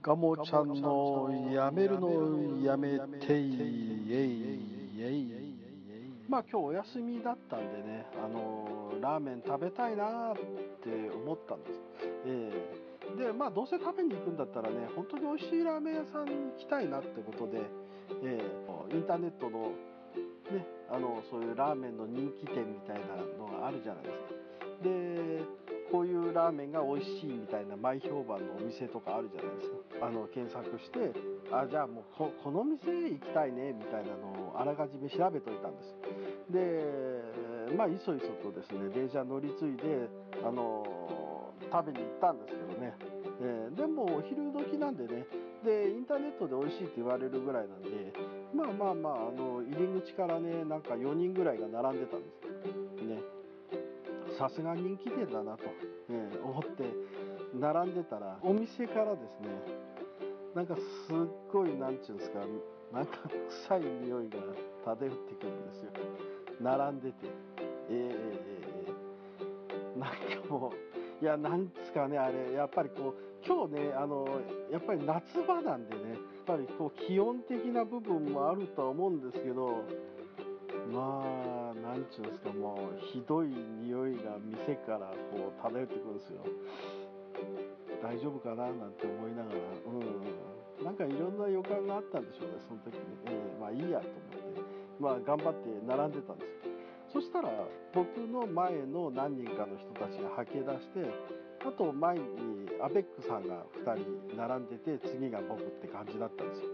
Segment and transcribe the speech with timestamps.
[0.00, 3.56] ガモちゃんのやめるのやめてい
[4.10, 4.48] えい
[5.00, 5.38] えい
[6.28, 10.34] まあ今日お休みだったんでねあのラーメン食べたいなっ
[10.82, 11.80] て思ったんです、
[12.26, 17.62] えー、でまあどうせ食べに行くんだったらね本当に美味しいラーメン屋さんに行きたいなってことで、
[18.22, 19.72] えー、インターネットの
[20.52, 24.48] ねあのそういうラーメンの人気店みたいなのがあるじゃないですか。
[24.84, 29.70] でこういうラーメンが美味しいみたいな前評判のお店とかあるじゃないです
[30.00, 30.06] か。
[30.06, 31.12] あの検索して
[31.50, 35.96] あじゃあもうここの店行きたいねみたいなのをあらかじめ調べといたんです。
[36.50, 40.08] でまあいそいそとですね電車乗り継いで
[40.44, 40.84] あの
[41.70, 42.94] 食べに行ったんですけどね、
[43.42, 45.24] えー、でもお昼時なんでね
[45.64, 48.12] でインターネットで美味しいって言われるぐらいなんで
[48.54, 52.28] まあまあまああの入り口からねなんか4人ぐらいが並んでたんで
[52.98, 53.04] す。
[53.04, 53.37] ね。
[54.38, 55.64] さすが人気店だなと、
[56.10, 56.84] え、思って
[57.58, 59.48] 並んでたらお店からですね
[60.54, 61.16] なんかすっ
[61.52, 62.38] ごい何ちゅうんですか
[62.92, 63.18] なんか
[63.68, 64.38] 臭い匂いが
[64.84, 65.90] 漂ってくるんですよ。
[66.60, 67.14] 並んでて。
[67.90, 70.72] えー、えー、なんかも
[71.20, 74.26] ういやなんですかねあれやっぱりこう今日ねあの
[74.70, 79.84] やっぱり夏場なんでねやっぱりこう気温的な部分もあるとは思うんですけど
[80.88, 81.22] ま
[81.70, 86.44] あなんちゅうんですかもうひどい匂いが店からこう漂ってくるんですよ。
[88.02, 89.58] 大丈夫かななんて思いながら。
[89.86, 94.62] うんなんかいろんな予感があったんでしょうねその時に、えー、まあいいやと思って。
[95.00, 96.70] まあ頑張って並んでたんですよ。
[97.12, 97.50] そしたら
[97.94, 101.00] 僕の前の何人かの人たちがはけ出して
[101.66, 102.24] あと前に
[102.80, 103.94] アベックさんが2
[104.30, 106.68] 人並んでて次が僕って感じだったんですよ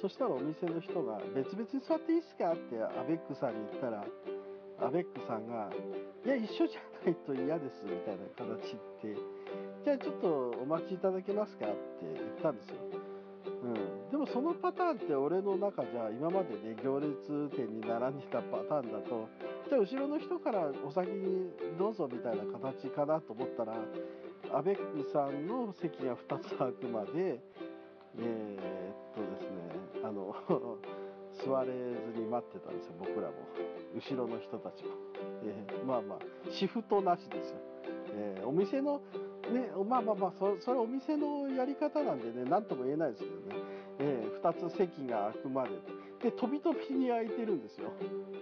[0.00, 4.04] そしたらお店の人が「別々に座っていいっすか?」ってアベックさんに言ったら
[4.80, 5.70] アベックさんが
[6.24, 8.72] 「いや一緒じゃないと嫌です」みたいな形
[9.02, 9.16] で
[9.84, 12.76] 「じゃあちょっとお待ちいただけますか?」って言ったんですよ。
[13.62, 19.28] うん、でもそのパターンって俺の中じゃ今までね行列店に並んでたパターンだと
[19.72, 23.72] じゃあ後ろの人からお先にどうぞみたいな形かなと思ったら
[24.52, 30.36] アベックさんの席が2つ空くまでえー、っとですねあの
[31.32, 31.72] 座れ
[32.12, 33.32] ずに待ってたんですよ僕らも。
[33.94, 34.90] 後ろの人たちも、
[35.42, 36.18] えー、まあまあ
[36.50, 37.56] シフトなしですよ、
[38.10, 39.00] えー、お店の
[39.50, 43.56] ねまあまあまあそそれお店のやり方なんでね何とも言えないですけどね、
[44.00, 45.70] えー、2つ席が空くまで。
[46.22, 47.90] で飛び飛びに空いてるんですよ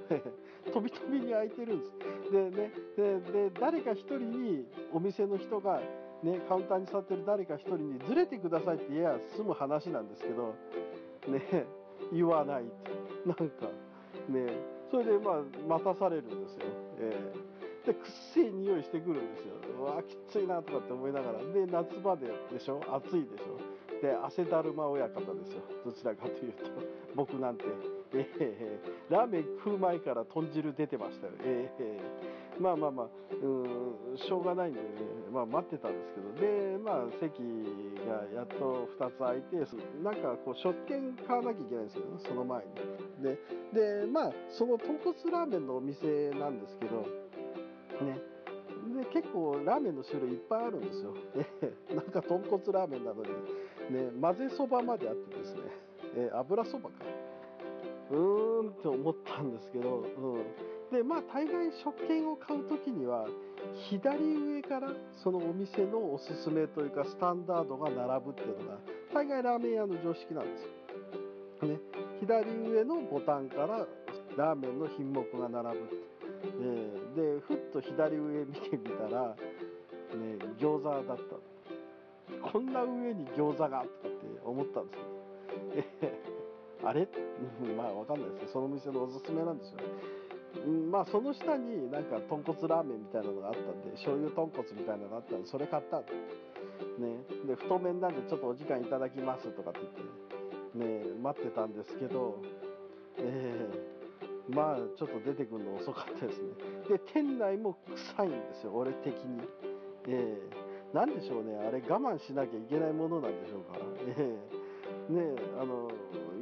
[0.72, 5.80] 飛び飛びに空いてるんですでねで誰か一人にお店の人が
[6.22, 10.54] ね、カウンターに座ってる誰か一人にずれてくださいって言えば済む話なんですけど、
[11.28, 11.66] ね、
[12.12, 12.90] 言わないって。
[13.26, 13.44] なんか、
[14.28, 14.52] ね、
[14.90, 16.66] それでまあ、待たされるんですよ。
[16.98, 19.54] えー、で、くっせえ匂いしてくるんですよ。
[19.78, 21.38] うわきついなとかって思いながら。
[21.38, 22.82] で、夏場ででしょ？
[22.86, 23.56] 暑いでしょ？
[24.02, 25.62] で、汗だるま親方ですよ。
[25.84, 26.64] どちらかというと。
[27.14, 27.64] 僕なんて。
[28.12, 31.32] えー、ラーメン食う前から豚汁出てましたよ。
[31.44, 33.08] えー、まあまあまあ、
[33.40, 34.86] うん、しょうがないんでね、
[35.32, 37.38] まあ待ってたんですけど、で、まあ席
[38.06, 39.56] がやっと2つ空いて、
[40.02, 43.22] なんかこう食券買わなきゃいけないんですよね、その前に。
[43.22, 43.38] で、
[43.72, 47.06] で、まあ、その豚骨ラーメンのお店なんですけど、
[48.04, 48.18] ね、
[49.12, 51.14] 結構ラーメンの種類いっぱいあるんですよ。
[51.94, 53.28] なんか豚骨ラーメンなのに、
[53.90, 55.60] ね、混ぜそばまであってですね、
[56.16, 57.04] え油そばか。
[58.10, 60.42] うーんって思ったんですけど、うん、
[60.90, 63.26] でまあ大概食券を買う時には
[63.88, 68.78] 左上からそのお店のおすすめというかスタンダードが並ぶっていうのが
[69.14, 71.68] 大概ラーメン屋の常識なんですよ。
[71.68, 71.78] ね、
[72.20, 73.86] 左上のボタンから
[74.36, 76.09] ラーメンの品目が並ぶって。
[76.42, 79.36] えー、でふっと左上見てみたら、ね、
[80.58, 83.88] 餃子だったこんな上に餃子がとかって
[84.44, 85.04] 思ったんですよ。
[86.02, 87.08] えー、あれ？
[87.76, 89.84] まあわかんないですその店のおすすめなんですよね。
[90.90, 96.04] まあその下になんか豚骨ラーメンみたいなのがあったんで醤油豚骨みたいなのがあったんでそれ買ったね。
[97.46, 99.80] で太麺なんでちょっとお時間いただきますとかって
[100.74, 102.38] 言ってね待ってたんですけど
[103.18, 103.99] えー、
[104.54, 106.48] まあちょっと出てくるの遅かったですね。
[106.88, 107.76] で店内も
[108.14, 109.42] 臭いんですよ俺的に。
[110.08, 110.38] ええ。
[110.92, 113.78] ー、何でしょうねあれ我慢しなきゃいけないものなんでしょうか。
[114.18, 115.90] えー、ねあの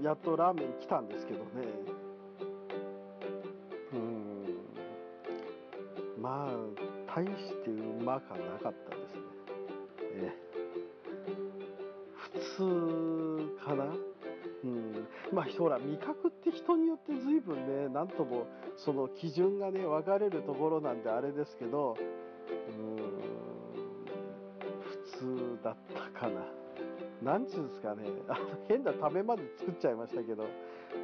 [0.03, 1.47] やっとラーメン来たんですけどね。
[3.93, 4.45] うん。
[6.23, 6.53] まあ
[7.15, 7.31] 大し
[7.65, 9.21] てうまかなかったですね。
[10.15, 10.49] ええ。
[12.15, 14.08] 普通かな？
[15.33, 18.47] まあほら味覚って人によって随分ね何とも
[18.77, 21.97] その基準がね分かれるところなんであれですけど
[22.71, 22.97] うん
[24.81, 26.41] 普通だったかな。
[27.23, 28.05] なんちゅうんですかね。
[28.69, 30.45] 変な食べまで作っちゃいましたけど。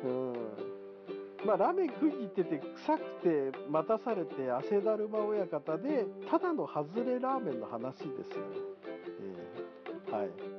[0.05, 0.33] うん。
[1.45, 8.45] まあラーメン食いに行ってて臭くて待たされて汗だるま親方でただの外れラーメンの話ですよ、
[9.21, 10.54] えーはい。